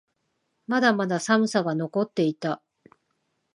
[0.65, 2.59] まだまだ寒さが残っていた。